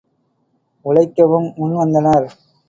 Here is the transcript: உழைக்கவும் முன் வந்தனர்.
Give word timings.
உழைக்கவும் 0.85 1.47
முன் 1.57 1.75
வந்தனர். 1.75 2.27